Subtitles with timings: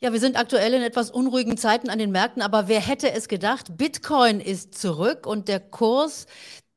[0.00, 3.26] Ja, wir sind aktuell in etwas unruhigen Zeiten an den Märkten, aber wer hätte es
[3.26, 3.76] gedacht?
[3.76, 6.26] Bitcoin ist zurück und der Kurs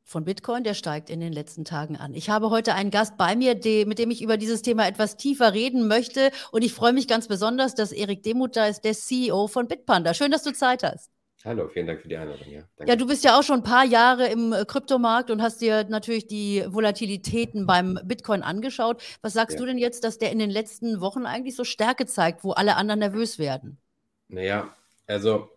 [0.04, 2.16] von Bitcoin, der steigt in den letzten Tagen an.
[2.16, 5.18] Ich habe heute einen Gast bei mir, die, mit dem ich über dieses Thema etwas
[5.18, 8.94] tiefer reden möchte und ich freue mich ganz besonders, dass Erik Demuth da ist, der
[8.94, 10.16] CEO von Bitpanda.
[10.16, 11.12] Schön, dass du Zeit hast.
[11.44, 12.48] Hallo, vielen Dank für die Einladung.
[12.52, 15.60] Ja, ja, du bist ja auch schon ein paar Jahre im äh, Kryptomarkt und hast
[15.60, 19.02] dir natürlich die Volatilitäten beim Bitcoin angeschaut.
[19.24, 19.60] Was sagst ja.
[19.60, 22.76] du denn jetzt, dass der in den letzten Wochen eigentlich so Stärke zeigt, wo alle
[22.76, 23.80] anderen nervös werden?
[24.28, 24.76] Naja,
[25.08, 25.50] also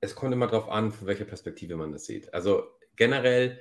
[0.00, 2.34] es kommt immer darauf an, von welcher Perspektive man das sieht.
[2.34, 2.64] Also
[2.96, 3.58] generell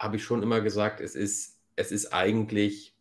[0.00, 2.95] habe ich schon immer gesagt, es ist, es ist eigentlich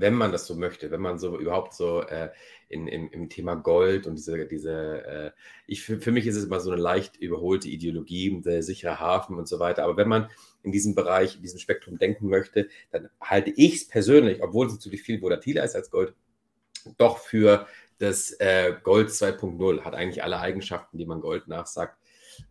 [0.00, 2.30] wenn man das so möchte, wenn man so überhaupt so äh,
[2.68, 5.30] in, in, im Thema Gold und diese, diese äh,
[5.66, 9.36] ich, für, für mich ist es immer so eine leicht überholte Ideologie, der sichere Hafen
[9.36, 9.84] und so weiter.
[9.84, 10.30] Aber wenn man
[10.62, 14.72] in diesem Bereich, in diesem Spektrum denken möchte, dann halte ich es persönlich, obwohl es
[14.72, 16.14] natürlich viel volatiler ist als Gold,
[16.96, 17.66] doch für
[17.98, 19.82] das äh, Gold 2.0.
[19.82, 21.98] Hat eigentlich alle Eigenschaften, die man Gold nachsagt.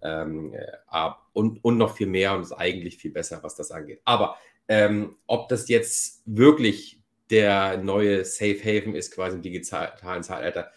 [0.02, 4.02] Ähm, äh, und, und noch viel mehr und ist eigentlich viel besser, was das angeht.
[4.06, 6.99] Aber ähm, ob das jetzt wirklich
[7.30, 10.72] der neue Safe Haven ist quasi im digitalen Zeitalter.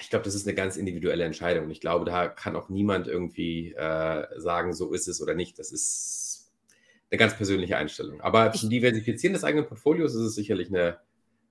[0.00, 1.70] Ich glaube, das ist eine ganz individuelle Entscheidung.
[1.70, 5.58] Ich glaube, da kann auch niemand irgendwie äh, sagen, so ist es oder nicht.
[5.58, 6.52] Das ist
[7.10, 8.20] eine ganz persönliche Einstellung.
[8.20, 10.98] Aber zum Diversifizieren des eigenen Portfolios ist es sicherlich eine,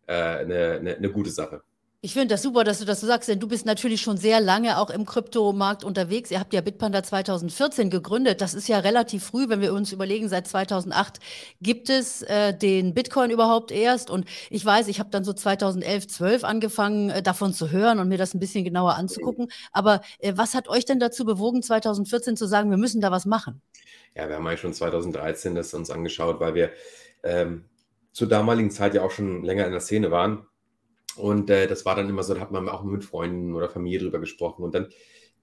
[0.08, 1.64] äh, eine, eine, eine gute Sache.
[2.06, 4.42] Ich finde das super, dass du das so sagst, denn du bist natürlich schon sehr
[4.42, 6.32] lange auch im Kryptomarkt unterwegs.
[6.32, 8.42] Ihr habt ja Bitpanda 2014 gegründet.
[8.42, 11.22] Das ist ja relativ früh, wenn wir uns überlegen, seit 2008
[11.62, 14.10] gibt es äh, den Bitcoin überhaupt erst.
[14.10, 18.10] Und ich weiß, ich habe dann so 2011, 12 angefangen, äh, davon zu hören und
[18.10, 19.48] mir das ein bisschen genauer anzugucken.
[19.72, 23.26] Aber äh, was hat euch denn dazu bewogen, 2014 zu sagen, wir müssen da was
[23.26, 23.62] machen?
[24.14, 26.72] Ja, wir haben eigentlich schon 2013 das uns angeschaut, weil wir
[27.24, 27.64] ähm,
[28.12, 30.46] zur damaligen Zeit ja auch schon länger in der Szene waren
[31.16, 34.00] und äh, das war dann immer so, da hat man auch mit Freunden oder Familie
[34.00, 34.64] drüber gesprochen.
[34.64, 34.90] Und dann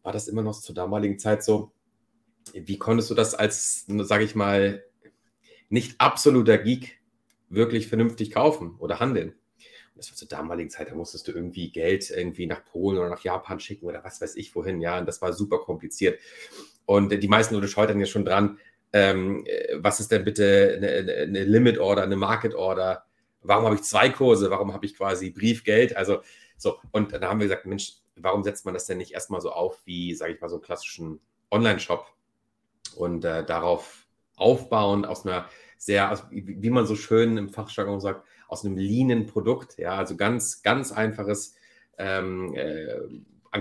[0.02, 1.72] war das immer noch zur damaligen Zeit so,
[2.54, 4.84] wie konntest du das als, sage ich mal,
[5.68, 7.00] nicht absoluter Geek
[7.48, 9.34] wirklich vernünftig kaufen oder handeln?
[10.00, 13.22] das war zur damaligen Zeit, da musstest du irgendwie Geld irgendwie nach Polen oder nach
[13.22, 16.18] Japan schicken oder was weiß ich wohin, ja, und das war super kompliziert.
[16.86, 18.58] Und die meisten Leute scheutern ja schon dran,
[18.92, 23.04] ähm, äh, was ist denn bitte eine, eine Limit Order, eine Market Order,
[23.42, 25.96] warum habe ich zwei Kurse, warum habe ich quasi Briefgeld?
[25.96, 26.20] Also
[26.56, 29.50] so, und dann haben wir gesagt, Mensch, warum setzt man das denn nicht erstmal so
[29.50, 32.06] auf wie, sage ich mal, so einen klassischen Online-Shop
[32.96, 34.06] und äh, darauf
[34.36, 35.48] aufbauen aus einer
[35.78, 40.16] sehr, also wie, man so schön im Fachjargon sagt, aus einem leanen Produkt, ja, also
[40.16, 41.54] ganz, ganz einfaches,
[41.96, 43.00] ähm, äh,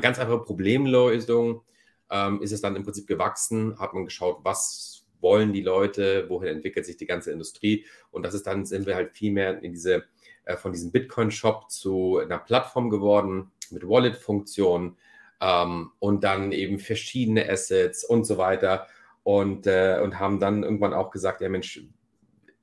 [0.01, 1.61] ganz einfache Problemlösung
[2.09, 6.49] ähm, ist es dann im Prinzip gewachsen, hat man geschaut, was wollen die Leute, wohin
[6.49, 7.85] entwickelt sich die ganze Industrie.
[8.11, 10.05] Und das ist dann, sind wir halt viel mehr in diese,
[10.45, 14.97] äh, von diesem Bitcoin-Shop zu einer Plattform geworden mit Wallet-Funktionen
[15.41, 18.87] ähm, und dann eben verschiedene Assets und so weiter.
[19.23, 21.83] Und, äh, und haben dann irgendwann auch gesagt, ja Mensch,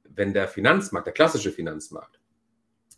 [0.04, 2.18] wenn der Finanzmarkt, der klassische Finanzmarkt,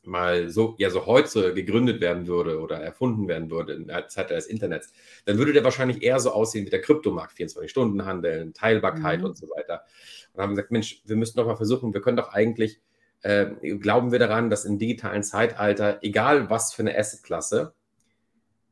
[0.09, 4.31] mal so, ja, so heute gegründet werden würde oder erfunden werden würde in der Zeit
[4.31, 4.93] des Internets,
[5.25, 9.27] dann würde der wahrscheinlich eher so aussehen wie der Kryptomarkt, 24 Stunden handeln, Teilbarkeit mhm.
[9.27, 9.85] und so weiter.
[10.33, 12.81] Und haben gesagt, Mensch, wir müssen doch mal versuchen, wir können doch eigentlich,
[13.23, 13.47] äh,
[13.79, 17.75] glauben wir daran, dass im digitalen Zeitalter, egal was für eine Assetklasse,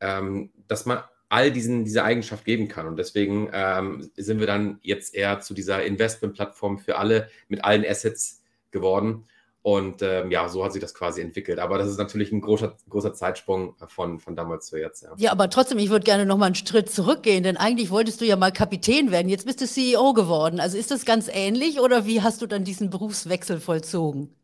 [0.00, 2.86] ähm, dass man all diesen, diese Eigenschaft geben kann.
[2.86, 7.84] Und deswegen ähm, sind wir dann jetzt eher zu dieser Investmentplattform für alle mit allen
[7.84, 9.24] Assets geworden
[9.66, 11.58] und ähm, ja, so hat sich das quasi entwickelt.
[11.58, 15.02] Aber das ist natürlich ein großer, großer Zeitsprung von, von damals zu jetzt.
[15.02, 18.20] Ja, ja aber trotzdem, ich würde gerne noch mal einen Schritt zurückgehen, denn eigentlich wolltest
[18.20, 19.28] du ja mal Kapitän werden.
[19.28, 20.60] Jetzt bist du CEO geworden.
[20.60, 24.36] Also ist das ganz ähnlich oder wie hast du dann diesen Berufswechsel vollzogen?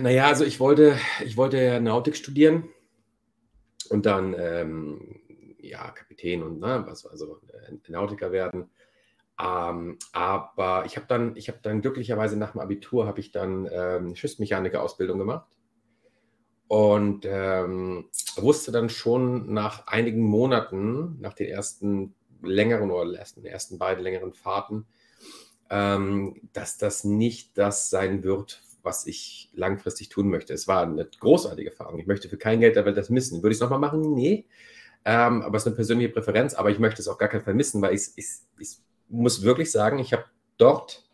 [0.00, 2.70] Naja, also ich wollte, ich wollte ja Nautik studieren
[3.90, 5.20] und dann ähm,
[5.60, 8.70] ja, Kapitän und ne, was, also äh, Nautiker werden.
[9.40, 13.68] Ähm, aber ich habe dann, ich habe dann glücklicherweise nach dem Abitur habe ich dann
[13.72, 15.46] ähm, Schiffsmechaniker-Ausbildung gemacht
[16.68, 23.78] und ähm, wusste dann schon nach einigen Monaten, nach den ersten längeren oder ersten, ersten
[23.78, 24.86] beiden längeren Fahrten,
[25.70, 30.52] ähm, dass das nicht das sein wird, was ich langfristig tun möchte.
[30.52, 31.98] Es war eine großartige Erfahrung.
[31.98, 33.42] Ich möchte für kein Geld der Welt das missen.
[33.42, 34.14] Würde ich es nochmal machen?
[34.14, 34.46] Nee.
[35.04, 37.54] Ähm, aber es ist eine persönliche Präferenz, aber ich möchte es auch gar keinen Fall
[37.54, 38.82] missen, weil ich es
[39.12, 40.24] muss wirklich sagen, ich habe
[40.56, 41.08] dort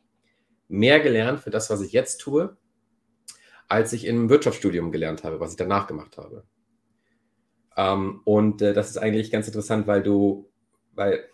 [0.69, 2.57] mehr gelernt für das, was ich jetzt tue,
[3.69, 6.45] als ich im Wirtschaftsstudium gelernt habe, was ich danach gemacht habe.
[7.77, 10.51] Ähm, und äh, das ist eigentlich ganz interessant, weil du,
[10.95, 11.25] weil,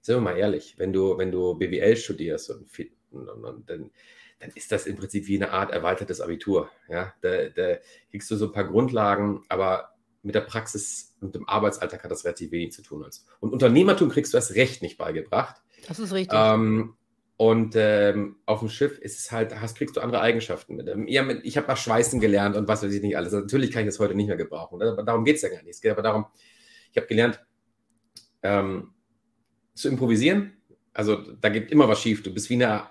[0.00, 2.66] sind wir mal ehrlich, wenn du, wenn du BWL studierst und,
[3.10, 3.90] und, und, und dann,
[4.38, 6.70] dann ist das im Prinzip wie eine Art erweitertes Abitur.
[6.88, 7.14] Ja?
[7.20, 7.76] Da, da
[8.10, 9.92] kriegst du so ein paar Grundlagen, aber
[10.22, 13.04] mit der Praxis und dem Arbeitsalltag hat das relativ wenig zu tun.
[13.40, 15.60] Und Unternehmertum kriegst du das Recht nicht beigebracht.
[15.88, 16.38] Das ist richtig.
[16.40, 16.94] Ähm,
[17.36, 20.88] und ähm, auf dem Schiff ist es halt, hast, kriegst du andere Eigenschaften mit.
[20.88, 23.32] Ähm, ja, ich habe mal Schweißen gelernt und was weiß ich nicht alles.
[23.32, 24.80] Also natürlich kann ich das heute nicht mehr gebrauchen.
[24.80, 25.74] Aber darum geht es ja gar nicht.
[25.74, 26.26] Es geht aber darum,
[26.92, 27.44] ich habe gelernt,
[28.42, 28.92] ähm,
[29.74, 30.52] zu improvisieren.
[30.92, 32.22] Also da geht immer was schief.
[32.22, 32.90] Du bist wie eine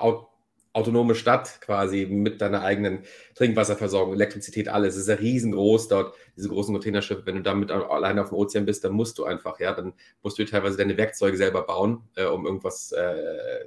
[0.73, 3.00] autonome Stadt quasi mit deiner eigenen
[3.35, 4.95] Trinkwasserversorgung, Elektrizität, alles.
[4.95, 7.25] Es ist ja riesengroß dort, diese großen Containerschiffe.
[7.25, 10.39] Wenn du damit alleine auf dem Ozean bist, dann musst du einfach, ja, dann musst
[10.39, 13.65] du teilweise deine Werkzeuge selber bauen, äh, um irgendwas, äh,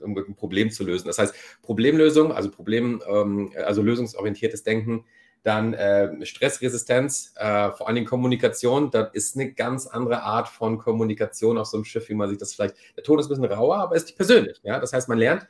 [0.00, 1.06] um irgendein Problem zu lösen.
[1.06, 5.04] Das heißt, Problemlösung, also Problem, ähm, also lösungsorientiertes Denken,
[5.46, 8.90] dann äh, Stressresistenz, äh, vor allen Dingen Kommunikation.
[8.90, 12.38] Das ist eine ganz andere Art von Kommunikation auf so einem Schiff, wie man sich
[12.38, 12.74] das vielleicht.
[12.96, 14.60] Der Ton ist ein bisschen rauer, aber ist nicht persönlich.
[14.64, 14.80] Ja?
[14.80, 15.46] Das heißt, man lernt,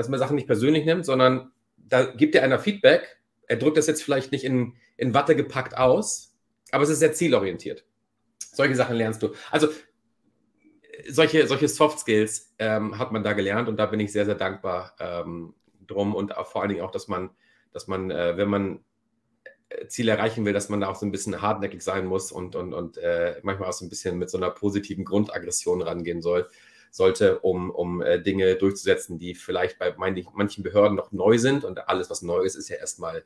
[0.00, 3.20] dass man Sachen nicht persönlich nimmt, sondern da gibt dir einer Feedback.
[3.46, 6.34] Er drückt das jetzt vielleicht nicht in, in Watte gepackt aus,
[6.70, 7.84] aber es ist sehr zielorientiert.
[8.38, 9.34] Solche Sachen lernst du.
[9.50, 9.68] Also
[11.06, 14.36] solche, solche Soft Skills ähm, hat man da gelernt und da bin ich sehr, sehr
[14.36, 15.52] dankbar ähm,
[15.86, 17.28] drum und vor allen Dingen auch, dass man,
[17.70, 18.80] dass man, äh, wenn man
[19.68, 22.56] äh, Ziele erreichen will, dass man da auch so ein bisschen hartnäckig sein muss und,
[22.56, 26.48] und, und äh, manchmal auch so ein bisschen mit so einer positiven Grundaggression rangehen soll
[26.90, 31.64] sollte, um, um äh, Dinge durchzusetzen, die vielleicht bei manchen Behörden noch neu sind.
[31.64, 33.24] Und alles, was neu ist, ist ja erstmal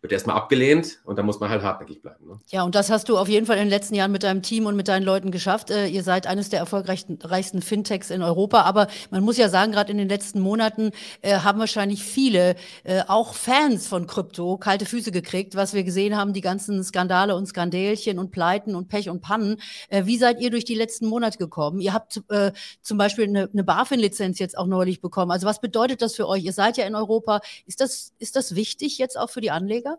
[0.00, 2.28] wird erstmal abgelehnt und da muss man halt hartnäckig bleiben.
[2.28, 2.40] Ne?
[2.50, 4.66] Ja, und das hast du auf jeden Fall in den letzten Jahren mit deinem Team
[4.66, 5.70] und mit deinen Leuten geschafft.
[5.70, 9.90] Äh, ihr seid eines der erfolgreichsten Fintechs in Europa, aber man muss ja sagen, gerade
[9.90, 10.92] in den letzten Monaten
[11.22, 12.54] äh, haben wahrscheinlich viele,
[12.84, 17.34] äh, auch Fans von Krypto, kalte Füße gekriegt, was wir gesehen haben, die ganzen Skandale
[17.34, 19.56] und Skandälchen und Pleiten und Pech und Pannen.
[19.88, 21.80] Äh, wie seid ihr durch die letzten Monate gekommen?
[21.80, 22.52] Ihr habt äh,
[22.82, 25.32] zum Beispiel eine, eine BaFin-Lizenz jetzt auch neulich bekommen.
[25.32, 26.44] Also was bedeutet das für euch?
[26.44, 27.40] Ihr seid ja in Europa.
[27.66, 29.97] Ist das, ist das wichtig jetzt auch für die Anleger?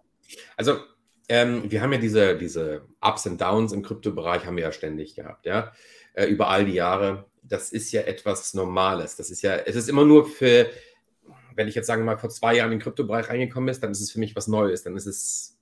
[0.57, 0.79] Also
[1.27, 5.15] ähm, wir haben ja diese, diese Ups und Downs im Kryptobereich haben wir ja ständig
[5.15, 5.71] gehabt, ja,
[6.13, 7.25] äh, über all die Jahre.
[7.43, 9.15] Das ist ja etwas Normales.
[9.15, 10.69] Das ist ja, es ist immer nur für,
[11.55, 14.01] wenn ich jetzt sagen mal vor zwei Jahren in den Kryptobereich reingekommen ist, dann ist
[14.01, 14.83] es für mich was Neues.
[14.83, 15.59] Dann ist es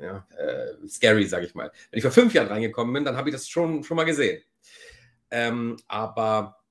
[0.00, 1.70] ja, äh, scary, sage ich mal.
[1.90, 4.42] Wenn ich vor fünf Jahren reingekommen bin, dann habe ich das schon, schon mal gesehen.
[5.30, 6.62] Ähm, aber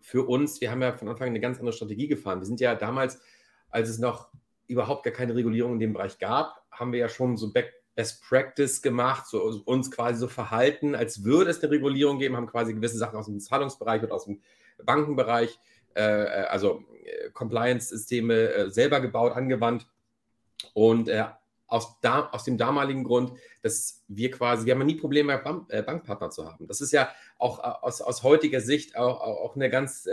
[0.00, 2.40] für uns, wir haben ja von Anfang an eine ganz andere Strategie gefahren.
[2.40, 3.20] Wir sind ja damals,
[3.68, 4.29] als es noch
[4.70, 7.52] überhaupt gar keine Regulierung in dem Bereich gab, haben wir ja schon so
[8.00, 12.46] Best Practice gemacht, so uns quasi so verhalten, als würde es eine Regulierung geben, haben
[12.46, 14.40] quasi gewisse Sachen aus dem Zahlungsbereich und aus dem
[14.84, 15.58] Bankenbereich,
[15.94, 19.86] äh, äh also äh, Compliance-Systeme äh, selber gebaut, angewandt.
[20.72, 21.24] Und äh,
[21.66, 23.32] aus, da, aus, dem damaligen Grund,
[23.62, 26.66] dass wir quasi, wir haben nie Probleme, Bank, äh, Bankpartner zu haben.
[26.66, 30.06] Das ist ja auch aus, aus heutiger Sicht auch, auch eine ganz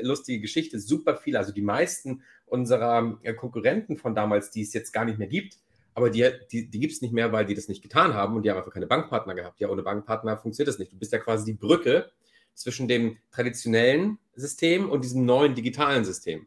[0.00, 0.78] lustige Geschichte.
[0.78, 2.22] Super viele, also die meisten
[2.52, 5.58] unserer äh, Konkurrenten von damals, die es jetzt gar nicht mehr gibt.
[5.94, 8.44] Aber die, die, die gibt es nicht mehr, weil die das nicht getan haben und
[8.44, 9.60] die haben einfach keine Bankpartner gehabt.
[9.60, 10.92] Ja, ohne Bankpartner funktioniert das nicht.
[10.92, 12.10] Du bist ja quasi die Brücke
[12.54, 16.46] zwischen dem traditionellen System und diesem neuen digitalen System.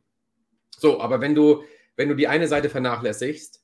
[0.69, 1.63] So, aber wenn du,
[1.95, 3.63] wenn du die eine Seite vernachlässigst,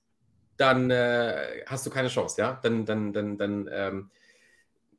[0.58, 2.60] dann äh, hast du keine Chance, ja?
[2.62, 4.12] Dann, dann, dann, dann, ähm,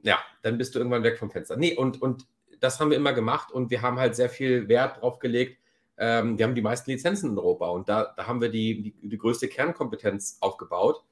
[0.02, 1.56] ja, dann bist du irgendwann weg vom Fenster.
[1.56, 2.26] Nee, und, und
[2.60, 5.61] das haben wir immer gemacht und wir haben halt sehr viel Wert drauf gelegt,
[6.02, 9.08] ähm, wir haben die meisten Lizenzen in Europa und da, da haben wir die, die,
[9.08, 11.04] die größte Kernkompetenz aufgebaut.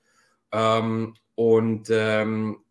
[0.50, 2.64] Ähm, und ähm,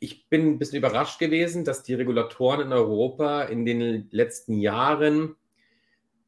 [0.00, 5.36] ich bin ein bisschen überrascht gewesen, dass die Regulatoren in Europa in den letzten Jahren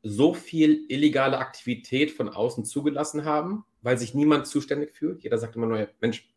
[0.04, 5.24] so viel illegale Aktivität von außen zugelassen haben, weil sich niemand zuständig fühlt.
[5.24, 6.32] Jeder sagt immer nur, Mensch,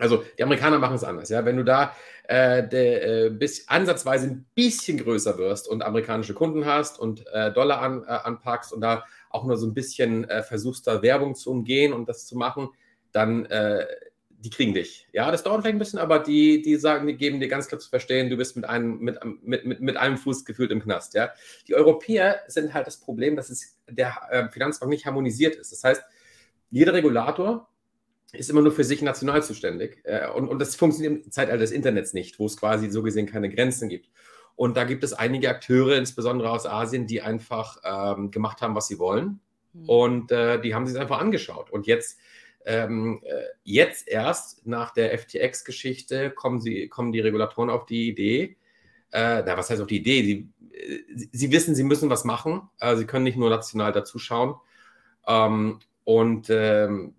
[0.00, 1.28] also die Amerikaner machen es anders.
[1.28, 1.44] Ja?
[1.44, 6.64] Wenn du da äh, de, äh, bis, ansatzweise ein bisschen größer wirst und amerikanische Kunden
[6.64, 10.42] hast und äh, Dollar an, äh, anpackst und da auch nur so ein bisschen äh,
[10.42, 12.68] versuchst, da Werbung zu umgehen und das zu machen,
[13.12, 13.86] dann äh,
[14.28, 15.06] die kriegen dich.
[15.12, 17.78] Ja, das dauert vielleicht ein bisschen, aber die, die sagen, die geben dir ganz klar
[17.78, 21.12] zu verstehen, du bist mit einem, mit, mit, mit, mit einem Fuß gefühlt im Knast.
[21.14, 21.30] Ja?
[21.68, 25.72] Die Europäer sind halt das Problem, dass es der Finanzmarkt nicht harmonisiert ist.
[25.72, 26.02] Das heißt,
[26.70, 27.68] jeder Regulator
[28.32, 30.00] ist immer nur für sich national zuständig.
[30.04, 33.26] Äh, und, und das funktioniert im Zeitalter des Internets nicht, wo es quasi so gesehen
[33.26, 34.10] keine Grenzen gibt.
[34.56, 38.88] Und da gibt es einige Akteure, insbesondere aus Asien, die einfach ähm, gemacht haben, was
[38.88, 39.40] sie wollen.
[39.72, 39.88] Mhm.
[39.88, 41.70] Und äh, die haben sich einfach angeschaut.
[41.70, 42.18] Und jetzt,
[42.66, 48.56] ähm, äh, jetzt erst nach der FTX-Geschichte kommen, kommen die Regulatoren auf die Idee,
[49.12, 50.22] äh, na, was heißt auf die Idee?
[50.22, 52.68] Sie, äh, sie wissen, sie müssen was machen.
[52.78, 54.54] Äh, sie können nicht nur national dazuschauen.
[55.26, 57.14] Ähm, und ähm,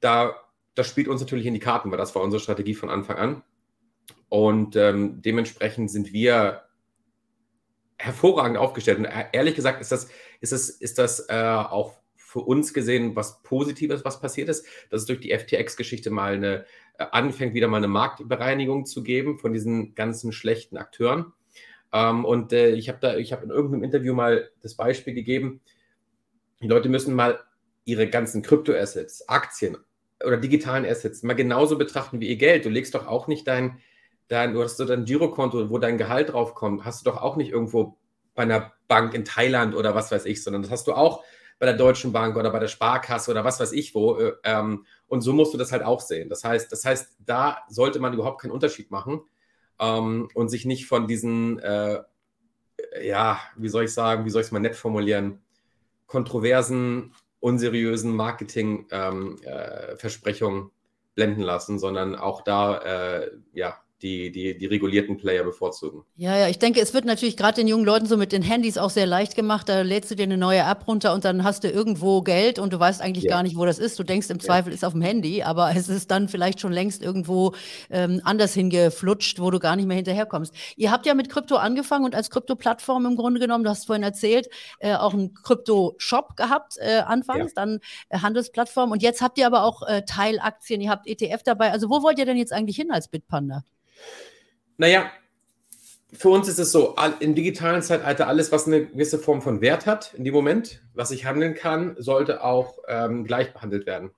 [0.00, 0.34] da
[0.78, 3.42] das spielt uns natürlich in die Karten, weil das war unsere Strategie von Anfang an.
[4.28, 6.62] Und ähm, dementsprechend sind wir
[7.98, 8.98] hervorragend aufgestellt.
[8.98, 10.08] Und äh, ehrlich gesagt ist das,
[10.40, 15.00] ist das, ist das äh, auch für uns gesehen was Positives, was passiert ist, dass
[15.00, 16.64] es durch die FTX-Geschichte mal eine,
[16.98, 21.32] äh, anfängt, wieder mal eine Marktbereinigung zu geben von diesen ganzen schlechten Akteuren.
[21.92, 25.60] Ähm, und äh, ich habe da, ich habe in irgendeinem Interview mal das Beispiel gegeben,
[26.62, 27.40] die Leute müssen mal
[27.84, 29.76] ihre ganzen Kryptoassets, Aktien
[30.24, 32.64] oder digitalen Assets mal genauso betrachten wie ihr Geld.
[32.64, 33.78] Du legst doch auch nicht dein,
[34.28, 37.36] dein du hast so dein Girokonto, wo dein Gehalt drauf kommt, hast du doch auch
[37.36, 37.96] nicht irgendwo
[38.34, 41.24] bei einer Bank in Thailand oder was weiß ich, sondern das hast du auch
[41.58, 44.16] bei der Deutschen Bank oder bei der Sparkasse oder was weiß ich wo.
[44.16, 46.28] Äh, ähm, und so musst du das halt auch sehen.
[46.28, 49.22] Das heißt, das heißt, da sollte man überhaupt keinen Unterschied machen
[49.80, 52.00] ähm, und sich nicht von diesen, äh,
[53.02, 55.42] ja, wie soll ich sagen, wie soll ich es mal nett formulieren,
[56.06, 60.72] kontroversen, unseriösen Marketing-Versprechungen ähm, äh,
[61.14, 66.04] blenden lassen, sondern auch da, äh, ja, die, die, die regulierten Player bevorzugen.
[66.16, 68.78] Ja, ja, ich denke, es wird natürlich gerade den jungen Leuten so mit den Handys
[68.78, 69.68] auch sehr leicht gemacht.
[69.68, 72.72] Da lädst du dir eine neue App runter und dann hast du irgendwo Geld und
[72.72, 73.30] du weißt eigentlich ja.
[73.30, 73.98] gar nicht, wo das ist.
[73.98, 74.74] Du denkst im Zweifel ja.
[74.74, 77.54] ist auf dem Handy, aber es ist dann vielleicht schon längst irgendwo
[77.90, 80.54] ähm, anders hingeflutscht, wo du gar nicht mehr hinterherkommst.
[80.76, 84.04] Ihr habt ja mit Krypto angefangen und als Krypto-Plattform im Grunde genommen, du hast vorhin
[84.04, 87.62] erzählt, äh, auch einen Krypto-Shop gehabt äh, anfangs, ja.
[87.62, 91.72] dann äh, Handelsplattform und jetzt habt ihr aber auch äh, Teilaktien, ihr habt ETF dabei.
[91.72, 93.64] Also wo wollt ihr denn jetzt eigentlich hin als Bitpanda?
[94.76, 95.10] Naja,
[96.12, 99.86] für uns ist es so, im digitalen Zeitalter, alles, was eine gewisse Form von Wert
[99.86, 104.10] hat, in dem Moment, was ich handeln kann, sollte auch ähm, gleich behandelt werden.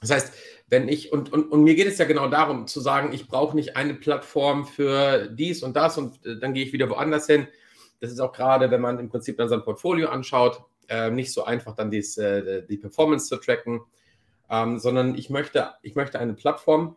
[0.00, 0.34] Das heißt,
[0.68, 3.56] wenn ich, und, und, und mir geht es ja genau darum, zu sagen, ich brauche
[3.56, 7.48] nicht eine Plattform für dies und das und äh, dann gehe ich wieder woanders hin.
[8.00, 11.44] Das ist auch gerade, wenn man im Prinzip dann sein Portfolio anschaut, äh, nicht so
[11.44, 13.80] einfach dann dies, äh, die Performance zu tracken,
[14.50, 16.96] ähm, sondern ich möchte, ich möchte eine Plattform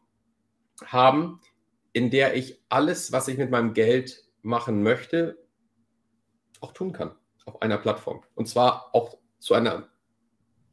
[0.85, 1.39] haben,
[1.97, 5.35] in der ich alles, was ich mit meinem Geld machen möchte,
[6.61, 8.21] auch tun kann auf einer Plattform.
[8.35, 9.89] Und zwar auch zu einer,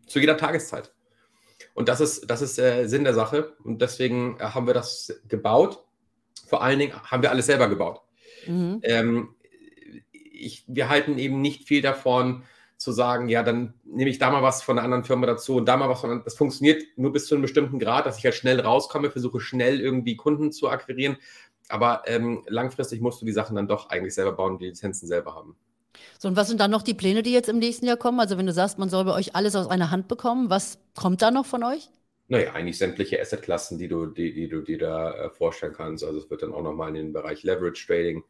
[0.06, 0.92] zu jeder Tageszeit.
[1.72, 3.56] Und das ist, das ist äh, Sinn der Sache.
[3.64, 5.82] Und deswegen äh, haben wir das gebaut.
[6.46, 8.02] Vor allen Dingen haben wir alles selber gebaut.
[8.46, 8.80] Mhm.
[8.82, 9.34] Ähm,
[10.12, 12.44] ich, wir halten eben nicht viel davon,
[12.84, 15.66] zu sagen, ja, dann nehme ich da mal was von einer anderen Firma dazu und
[15.66, 18.34] da mal was von Das funktioniert nur bis zu einem bestimmten Grad, dass ich halt
[18.34, 21.16] schnell rauskomme, versuche schnell irgendwie Kunden zu akquirieren.
[21.68, 25.34] Aber ähm, langfristig musst du die Sachen dann doch eigentlich selber bauen die Lizenzen selber
[25.34, 25.56] haben.
[26.18, 28.20] So, und was sind dann noch die Pläne, die jetzt im nächsten Jahr kommen?
[28.20, 31.22] Also, wenn du sagst, man soll bei euch alles aus einer Hand bekommen, was kommt
[31.22, 31.88] da noch von euch?
[32.28, 36.04] Naja, eigentlich sämtliche Assetklassen, die du, die, die du dir da äh, vorstellen kannst.
[36.04, 38.24] Also, es wird dann auch nochmal in den Bereich Leverage Trading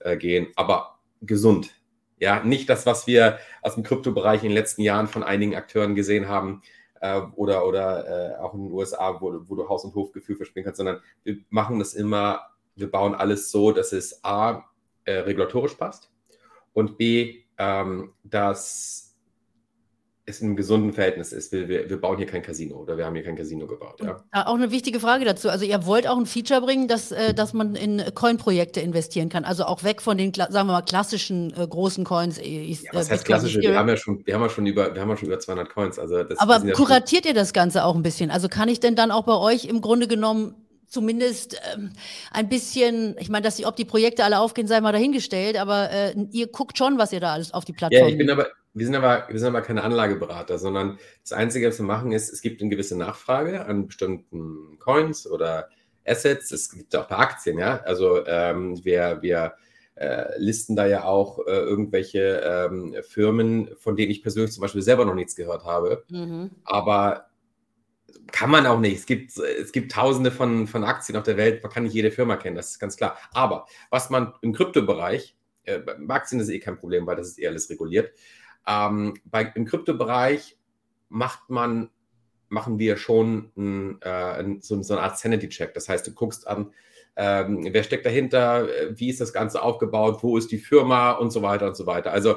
[0.00, 1.70] äh, gehen, aber gesund.
[2.18, 5.94] Ja, nicht das, was wir aus dem Kryptobereich in den letzten Jahren von einigen Akteuren
[5.94, 6.62] gesehen haben
[7.00, 10.64] äh, oder, oder äh, auch in den USA, wo, wo du Haus- und Hofgefühl verspielen
[10.64, 14.64] kannst, sondern wir machen das immer, wir bauen alles so, dass es A,
[15.04, 16.10] äh, regulatorisch passt
[16.72, 19.05] und B, ähm, dass
[20.28, 21.52] es in einem gesunden Verhältnis ist.
[21.52, 24.00] Wir, wir, wir, bauen hier kein Casino oder wir haben hier kein Casino gebaut.
[24.02, 24.16] Ja.
[24.46, 25.48] Auch eine wichtige Frage dazu.
[25.48, 29.44] Also ihr wollt auch ein Feature bringen, dass, äh, dass man in Coin-Projekte investieren kann.
[29.44, 32.38] Also auch weg von den, sagen wir mal, klassischen äh, großen Coins.
[32.38, 33.60] Ich, ja, was heißt klassische?
[33.60, 35.72] Wir haben ja schon, wir haben ja schon über, wir haben ja schon über 200
[35.72, 35.98] Coins.
[36.00, 38.32] Also das, Aber ja kuratiert ihr das Ganze auch ein bisschen?
[38.32, 40.56] Also kann ich denn dann auch bei euch im Grunde genommen
[40.88, 41.92] zumindest ähm,
[42.32, 45.90] ein bisschen, ich meine, dass die, ob die Projekte alle aufgehen, sei mal dahingestellt, aber
[45.90, 48.02] äh, ihr guckt schon, was ihr da alles auf die Plattform.
[48.02, 51.68] Ja, ich bin aber, wir sind aber, wir sind aber keine Anlageberater, sondern das Einzige,
[51.68, 55.70] was wir machen, ist, es gibt eine gewisse Nachfrage an bestimmten Coins oder
[56.04, 56.50] Assets.
[56.50, 57.80] Es gibt auch bei Aktien, ja.
[57.84, 59.54] Also ähm, wir, wir
[59.94, 64.82] äh, listen da ja auch äh, irgendwelche ähm, Firmen, von denen ich persönlich zum Beispiel
[64.82, 66.04] selber noch nichts gehört habe.
[66.10, 66.50] Mhm.
[66.64, 67.30] Aber
[68.30, 68.98] kann man auch nicht.
[68.98, 72.10] Es gibt, es gibt tausende von, von Aktien auf der Welt, man kann nicht jede
[72.10, 73.16] Firma kennen, das ist ganz klar.
[73.32, 77.38] Aber was man im Kryptobereich, äh, bei Aktien ist eh kein Problem, weil das ist
[77.38, 78.12] eh alles reguliert.
[78.66, 80.56] Ähm, bei, Im Kryptobereich
[81.08, 81.90] macht man,
[82.48, 85.74] machen wir schon ein, äh, so, so, eine Art Sanity-Check.
[85.74, 86.72] Das heißt, du guckst an,
[87.16, 91.42] ähm, wer steckt dahinter, wie ist das Ganze aufgebaut, wo ist die Firma und so
[91.42, 92.12] weiter und so weiter.
[92.12, 92.36] Also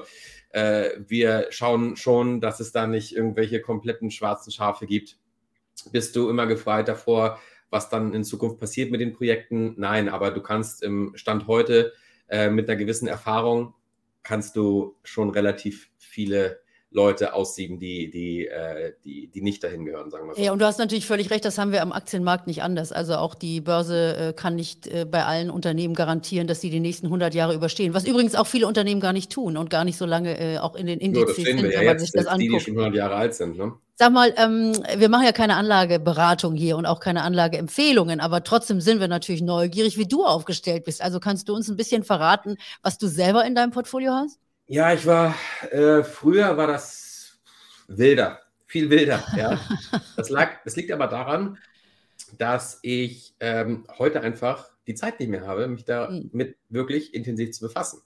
[0.52, 5.18] äh, wir schauen schon, dass es da nicht irgendwelche kompletten schwarzen Schafe gibt
[5.92, 9.76] bist du immer gefreit davor, was dann in Zukunft passiert mit den Projekten?
[9.78, 11.94] Nein, aber du kannst im Stand heute
[12.28, 13.74] äh, mit einer gewissen Erfahrung
[14.24, 20.10] kannst du schon relativ viele Leute aussieben, die, die, äh, die, die nicht dahin gehören,
[20.10, 20.42] sagen wir so.
[20.42, 22.92] Ja, und du hast natürlich völlig recht, das haben wir am Aktienmarkt nicht anders.
[22.92, 26.80] Also auch die Börse äh, kann nicht äh, bei allen Unternehmen garantieren, dass sie die
[26.80, 27.94] nächsten 100 Jahre überstehen.
[27.94, 30.76] Was übrigens auch viele Unternehmen gar nicht tun und gar nicht so lange äh, auch
[30.76, 32.42] in den Indizes ja, sind, wenn ja man sich das anguckt.
[32.42, 33.74] Die, die schon 100 Jahre alt sind, ne?
[33.94, 38.80] Sag mal, ähm, wir machen ja keine Anlageberatung hier und auch keine Anlageempfehlungen, aber trotzdem
[38.80, 41.02] sind wir natürlich neugierig, wie du aufgestellt bist.
[41.02, 44.40] Also kannst du uns ein bisschen verraten, was du selber in deinem Portfolio hast?
[44.72, 45.34] Ja, ich war,
[45.72, 47.40] äh, früher war das
[47.88, 49.24] wilder, viel wilder.
[49.36, 49.60] Ja.
[50.16, 51.58] Das, lag, das liegt aber daran,
[52.38, 56.56] dass ich ähm, heute einfach die Zeit nicht mehr habe, mich damit mhm.
[56.68, 58.02] wirklich intensiv zu befassen.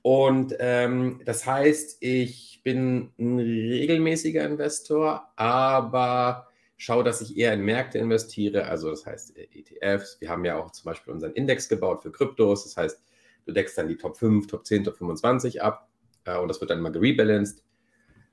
[0.00, 7.60] Und ähm, das heißt, ich bin ein regelmäßiger Investor, aber schaue, dass ich eher in
[7.60, 8.64] Märkte investiere.
[8.68, 10.18] Also das heißt ETFs.
[10.18, 12.64] Wir haben ja auch zum Beispiel unseren Index gebaut für Kryptos.
[12.64, 13.02] Das heißt,
[13.46, 15.88] du deckst dann die Top 5, Top 10, Top 25 ab
[16.24, 17.62] äh, und das wird dann immer gerebalanced.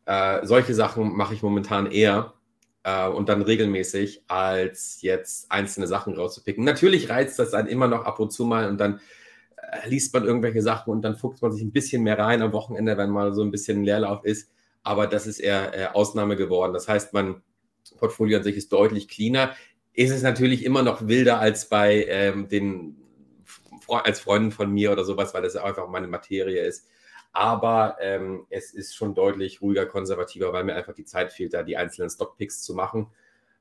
[0.06, 2.34] Äh, solche Sachen mache ich momentan eher
[2.84, 6.64] äh, und dann regelmäßig, als jetzt einzelne Sachen rauszupicken.
[6.64, 9.00] Natürlich reizt das dann immer noch ab und zu mal und dann
[9.58, 12.54] äh, liest man irgendwelche Sachen und dann fuchst man sich ein bisschen mehr rein am
[12.54, 14.52] Wochenende, wenn mal so ein bisschen Leerlauf ist.
[14.84, 16.74] Aber das ist eher äh, Ausnahme geworden.
[16.74, 17.42] Das heißt, mein
[17.98, 19.54] Portfolio an sich ist deutlich cleaner.
[19.94, 22.99] Ist es natürlich immer noch wilder als bei ähm, den
[23.94, 26.88] als Freunden von mir oder sowas, weil das einfach meine Materie ist.
[27.32, 31.64] Aber ähm, es ist schon deutlich ruhiger, konservativer, weil mir einfach die Zeit fehlt, da
[31.64, 33.08] die einzelnen Stockpicks zu machen.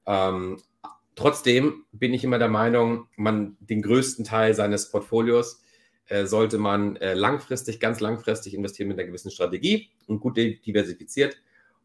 [0.06, 0.62] Ähm,
[1.14, 5.62] trotzdem bin ich immer der Meinung, man den größten Teil seines Portfolios
[6.08, 11.40] äh, sollte man äh, langfristig, ganz langfristig investieren mit einer gewissen Strategie und gut diversifiziert.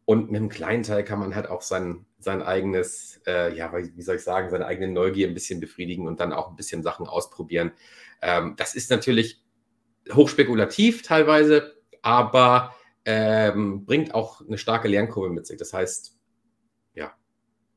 [0.06, 4.02] Und mit einem kleinen Teil kann man halt auch sein, sein eigenes, äh, ja, wie
[4.02, 7.06] soll ich sagen, seine eigene Neugier ein bisschen befriedigen und dann auch ein bisschen Sachen
[7.06, 7.72] ausprobieren.
[8.24, 9.40] Ähm, das ist natürlich
[10.12, 15.58] hochspekulativ teilweise, aber ähm, bringt auch eine starke Lernkurve mit sich.
[15.58, 16.14] Das heißt,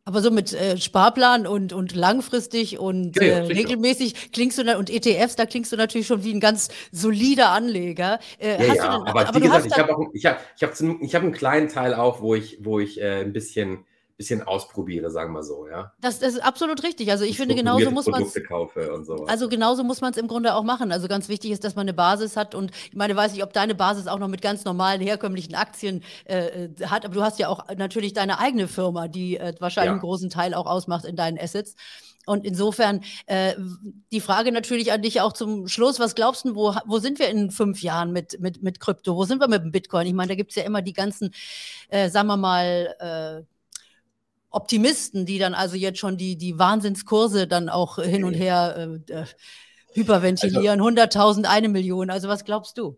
[0.07, 4.63] aber so mit äh, Sparplan und, und langfristig und ja, ja, äh, regelmäßig klingst du
[4.63, 8.17] dann und ETFs, da klingst du natürlich schon wie ein ganz solider Anleger.
[8.39, 11.13] Äh, ja, ja, denn, aber, aber wie gesagt, ich habe ich hab, ich hab, ich
[11.13, 13.83] hab einen kleinen Teil auch, wo ich, wo ich äh, ein bisschen
[14.17, 15.93] bisschen ausprobiere, sagen wir so, ja.
[16.01, 17.11] Das, das ist absolut richtig.
[17.11, 18.35] Also ich, ich finde, genauso muss man es.
[19.27, 20.91] Also genauso muss man es im Grunde auch machen.
[20.91, 22.55] Also ganz wichtig ist, dass man eine Basis hat.
[22.55, 26.03] Und ich meine, weiß nicht, ob deine Basis auch noch mit ganz normalen, herkömmlichen Aktien
[26.25, 29.89] äh, äh, hat, aber du hast ja auch natürlich deine eigene Firma, die äh, wahrscheinlich
[29.89, 29.91] ja.
[29.91, 31.75] einen großen Teil auch ausmacht in deinen Assets.
[32.25, 33.53] Und insofern äh,
[34.11, 37.29] die Frage natürlich an dich auch zum Schluss, was glaubst du, wo, wo sind wir
[37.29, 39.15] in fünf Jahren mit, mit, mit Krypto?
[39.15, 40.07] Wo sind wir mit dem Bitcoin?
[40.07, 41.33] Ich meine, da gibt es ja immer die ganzen,
[41.89, 43.56] äh, sagen wir mal, äh,
[44.49, 49.13] Optimisten, die dann also jetzt schon die, die Wahnsinnskurse dann auch hin und her äh,
[49.13, 49.25] äh
[49.93, 52.09] hyperventilieren, also, 100.000, eine Million.
[52.09, 52.97] Also was glaubst du?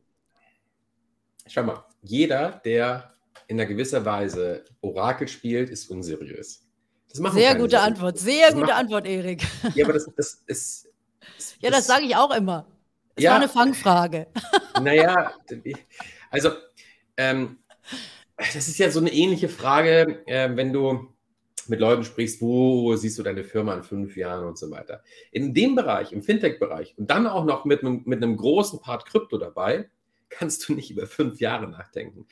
[1.47, 3.13] Schau mal, jeder, der
[3.47, 6.61] in einer gewisser Weise Orakel spielt, ist unseriös.
[7.07, 7.79] sehr gute Sinn.
[7.79, 9.43] Antwort, sehr das gute macht, Antwort, Erik.
[9.75, 10.89] Ja, aber das, das ist.
[11.37, 12.67] Das, ja, das sage ich auch immer.
[13.15, 14.27] Das ja, war eine Fangfrage.
[14.81, 15.33] Naja,
[16.29, 16.51] also
[17.17, 17.57] ähm,
[18.37, 21.13] das ist ja so eine ähnliche Frage, äh, wenn du
[21.69, 25.03] mit Leuten sprichst, wo siehst du deine Firma in fünf Jahren und so weiter.
[25.31, 29.05] In dem Bereich, im Fintech-Bereich und dann auch noch mit einem, mit einem großen Part
[29.05, 29.89] Krypto dabei,
[30.29, 32.25] kannst du nicht über fünf Jahre nachdenken.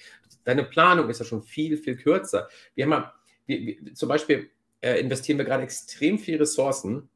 [0.44, 2.48] Deine Planung ist ja schon viel, viel kürzer.
[2.76, 3.14] Wir haben ja,
[3.48, 4.50] wir, wir, zum Beispiel
[4.82, 7.10] äh, investieren wir gerade extrem viel Ressourcen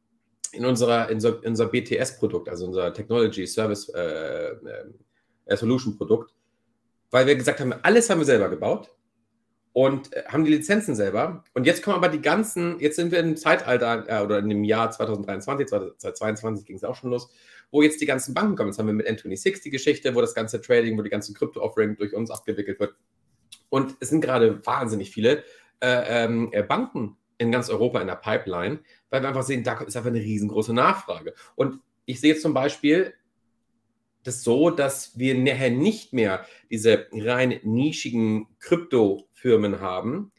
[0.52, 4.52] in, unserer, in, so, in unser BTS-Produkt, also unser Technology Service äh,
[5.46, 6.34] äh, Solution Produkt,
[7.10, 8.90] weil wir gesagt haben, alles haben wir selber gebaut
[9.74, 11.44] und äh, haben die Lizenzen selber.
[11.54, 14.64] Und jetzt kommen aber die ganzen, jetzt sind wir im Zeitalter äh, oder in dem
[14.64, 17.30] Jahr 2023, 2022 ging es auch schon los,
[17.72, 18.70] wo jetzt die ganzen Banken kommen.
[18.70, 21.96] Jetzt haben wir mit N26 die Geschichte, wo das ganze Trading, wo die ganzen Krypto-Offering
[21.96, 22.96] durch uns abgewickelt wird.
[23.70, 25.44] Und es sind gerade wahnsinnig viele
[25.80, 28.80] äh, ähm, äh, Banken in ganz Europa in der Pipeline,
[29.10, 31.34] weil wir einfach sehen, da ist einfach eine riesengroße Nachfrage.
[31.56, 33.14] Und ich sehe zum Beispiel
[34.24, 40.32] das so, dass wir nachher nicht mehr diese rein nischigen Krypto- Firmen haben,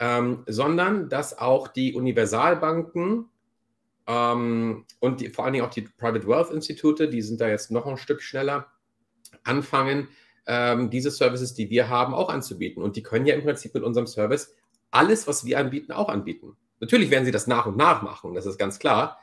[0.00, 3.26] ähm, sondern dass auch die Universalbanken
[4.08, 7.70] ähm, und die, vor allen Dingen auch die Private Wealth Institute, die sind da jetzt
[7.70, 8.66] noch ein Stück schneller,
[9.44, 10.08] anfangen,
[10.46, 12.82] ähm, diese Services, die wir haben, auch anzubieten.
[12.82, 14.56] Und die können ja im Prinzip mit unserem Service
[14.90, 16.56] alles, was wir anbieten, auch anbieten.
[16.80, 19.20] Natürlich werden sie das nach und nach machen, das ist ganz klar.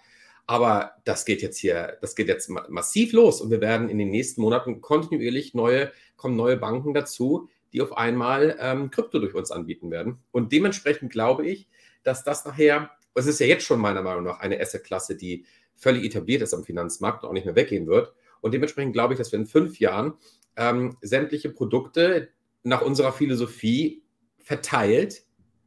[0.48, 4.10] Aber das geht jetzt hier, das geht jetzt massiv los und wir werden in den
[4.10, 9.52] nächsten Monaten kontinuierlich neue, kommen neue Banken dazu, die auf einmal ähm, Krypto durch uns
[9.52, 10.20] anbieten werden.
[10.32, 11.68] Und dementsprechend glaube ich,
[12.04, 16.06] dass das nachher, es ist ja jetzt schon meiner Meinung nach eine Assetklasse, die völlig
[16.06, 18.14] etabliert ist am Finanzmarkt und auch nicht mehr weggehen wird.
[18.40, 20.14] Und dementsprechend glaube ich, dass wir in fünf Jahren
[20.56, 22.30] ähm, sämtliche Produkte
[22.64, 24.04] nach unserer Philosophie
[24.40, 25.26] verteilt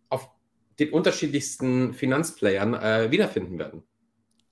[0.09, 0.31] auf
[0.79, 3.83] den unterschiedlichsten Finanzplayern äh, wiederfinden werden.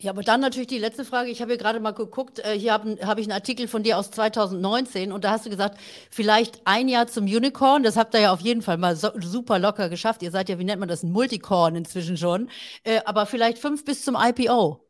[0.00, 1.28] Ja, aber dann natürlich die letzte Frage.
[1.28, 3.98] Ich habe hier gerade mal geguckt, äh, hier habe hab ich einen Artikel von dir
[3.98, 5.76] aus 2019 und da hast du gesagt,
[6.08, 7.82] vielleicht ein Jahr zum Unicorn.
[7.82, 10.22] Das habt ihr ja auf jeden Fall mal so, super locker geschafft.
[10.22, 12.48] Ihr seid ja, wie nennt man das, ein Multicorn inzwischen schon.
[12.84, 14.80] Äh, aber vielleicht fünf bis zum IPO.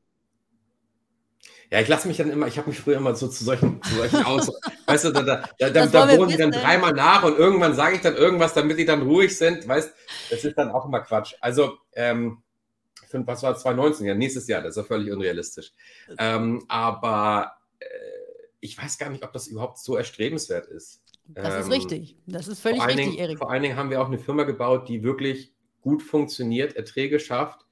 [1.70, 3.94] Ja, ich lasse mich dann immer, ich habe mich früher immer so zu solchen, zu
[3.94, 4.52] solchen aus.
[4.84, 8.02] weißt du, da, da, da, da, da sie dann dreimal nach und irgendwann sage ich
[8.02, 9.66] dann irgendwas, damit die dann ruhig sind.
[9.66, 9.90] Weißt
[10.28, 11.34] das ist dann auch immer Quatsch.
[11.40, 12.42] Also, ähm,
[13.12, 14.06] was war 2019?
[14.06, 15.72] Ja, nächstes Jahr, das ist ja völlig unrealistisch.
[16.18, 17.86] Ähm, aber äh,
[18.60, 21.02] ich weiß gar nicht, ob das überhaupt so erstrebenswert ist.
[21.28, 22.16] Das ähm, ist richtig.
[22.26, 23.38] Das ist völlig richtig, Dingen, Erik.
[23.38, 27.66] Vor allen Dingen haben wir auch eine Firma gebaut, die wirklich gut funktioniert, Erträge schafft.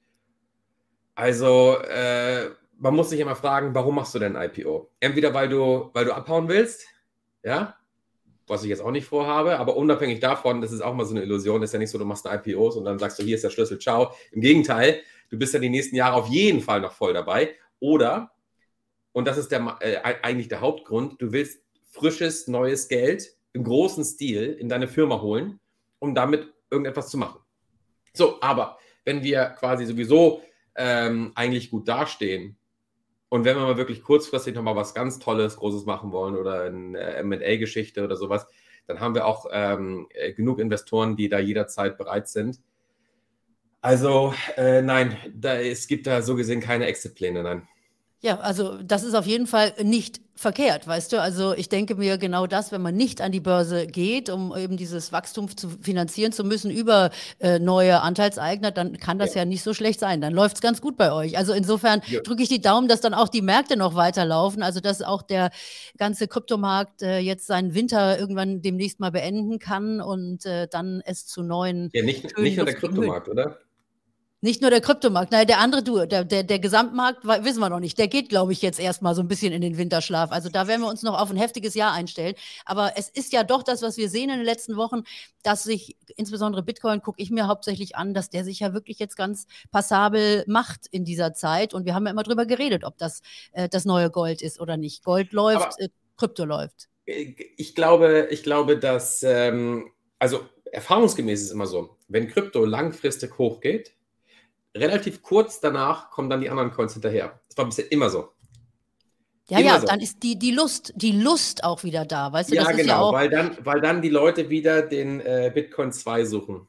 [1.15, 4.91] Also, äh, man muss sich immer fragen, warum machst du denn IPO?
[4.99, 6.85] Entweder weil du, weil du abhauen willst,
[7.43, 7.75] ja,
[8.45, 11.23] was ich jetzt auch nicht vorhabe, aber unabhängig davon, das ist auch mal so eine
[11.23, 13.43] Illusion, ist ja nicht so, du machst ein IPOs und dann sagst du, hier ist
[13.43, 14.13] der Schlüssel, ciao.
[14.31, 17.55] Im Gegenteil, du bist ja die nächsten Jahre auf jeden Fall noch voll dabei.
[17.79, 18.31] Oder,
[19.11, 21.61] und das ist der, äh, eigentlich der Hauptgrund, du willst
[21.91, 25.59] frisches, neues Geld im großen Stil in deine Firma holen,
[25.99, 27.39] um damit irgendetwas zu machen.
[28.13, 30.41] So, aber wenn wir quasi sowieso
[30.75, 32.57] ähm, eigentlich gut dastehen
[33.29, 36.99] und wenn wir mal wirklich kurzfristig nochmal was ganz Tolles, Großes machen wollen oder eine
[36.99, 38.47] äh, MA-Geschichte oder sowas,
[38.85, 42.59] dann haben wir auch ähm, äh, genug Investoren, die da jederzeit bereit sind.
[43.81, 47.67] Also äh, nein, da, es gibt da so gesehen keine Exit-Pläne, nein.
[48.19, 51.21] Ja, also das ist auf jeden Fall nicht verkehrt, weißt du?
[51.21, 54.75] Also ich denke mir genau das, wenn man nicht an die Börse geht, um eben
[54.75, 59.45] dieses Wachstum zu finanzieren zu müssen über äh, neue Anteilseigner, dann kann das ja, ja
[59.45, 60.19] nicht so schlecht sein.
[60.19, 61.37] Dann läuft es ganz gut bei euch.
[61.37, 62.21] Also insofern ja.
[62.21, 65.51] drücke ich die Daumen, dass dann auch die Märkte noch weiterlaufen, also dass auch der
[65.97, 71.27] ganze Kryptomarkt äh, jetzt seinen Winter irgendwann demnächst mal beenden kann und äh, dann es
[71.27, 71.89] zu neuen.
[71.93, 73.59] Ja, nicht, nicht nur der Kryptomarkt, oder?
[74.39, 77.79] Nicht nur der Kryptomarkt, nein, der andere, du, der, der, der Gesamtmarkt, wissen wir noch
[77.79, 77.97] nicht.
[77.97, 80.31] Der geht, glaube ich, jetzt erstmal so ein bisschen in den Winterschlaf.
[80.31, 82.35] Also da werden wir uns noch auf ein heftiges Jahr einstellen.
[82.63, 85.01] Aber es ist ja doch das, was wir sehen in den letzten Wochen,
[85.41, 89.15] dass sich insbesondere Bitcoin, gucke ich mir hauptsächlich an, dass der sich ja wirklich jetzt
[89.15, 91.73] ganz passabel macht in dieser Zeit.
[91.73, 93.21] Und wir haben ja immer drüber geredet, ob das
[93.53, 95.03] äh, das neue Gold ist oder nicht.
[95.03, 96.89] Gold läuft, äh, Krypto läuft.
[97.07, 102.65] Äh, ich glaube, ich glaube, dass, ähm, also erfahrungsgemäß ist es immer so, wenn Krypto
[102.65, 103.96] langfristig hochgeht,
[104.79, 107.39] relativ kurz danach kommen dann die anderen Coins hinterher.
[107.47, 108.29] Das war bisher immer so.
[109.49, 109.87] Ja, immer ja, so.
[109.87, 112.55] dann ist die, die Lust, die Lust auch wieder da, weißt du?
[112.55, 116.67] Ja, genau, ja weil, dann, weil dann die Leute wieder den äh, Bitcoin 2 suchen.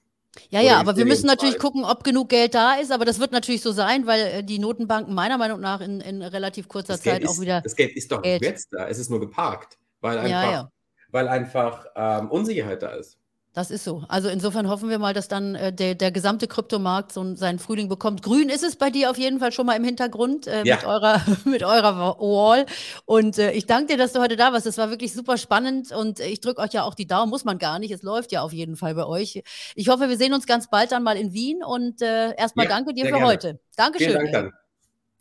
[0.51, 2.93] Ja, ja, aber wir müssen natürlich gucken, ob genug Geld da ist.
[2.93, 6.23] Aber das wird natürlich so sein, weil äh, die Notenbanken meiner Meinung nach in, in
[6.23, 7.61] relativ kurzer das Zeit ist, auch wieder.
[7.61, 8.43] Das Geld ist doch Geld.
[8.43, 8.89] jetzt da.
[8.89, 10.71] Es ist nur geparkt, weil einfach, ja, ja.
[11.11, 13.19] Weil einfach ähm, Unsicherheit da ist.
[13.55, 14.05] Das ist so.
[14.09, 17.89] Also insofern hoffen wir mal, dass dann äh, der, der gesamte Kryptomarkt so seinen Frühling
[17.89, 18.23] bekommt.
[18.23, 20.77] Grün ist es bei dir auf jeden Fall schon mal im Hintergrund äh, ja.
[20.77, 22.67] mit, eurer, mit eurer Wall.
[23.05, 24.67] Und äh, ich danke dir, dass du heute da warst.
[24.67, 27.59] Das war wirklich super spannend und ich drücke euch ja auch die Daumen, muss man
[27.59, 27.91] gar nicht.
[27.91, 29.43] Es läuft ja auf jeden Fall bei euch.
[29.75, 32.71] Ich hoffe, wir sehen uns ganz bald dann mal in Wien und äh, erstmal ja,
[32.71, 33.27] danke dir für gerne.
[33.27, 33.61] heute.
[33.77, 34.09] Dankeschön.
[34.11, 34.53] Vielen Dank dann.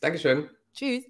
[0.02, 0.50] Dankeschön.
[0.74, 1.06] Tschüss.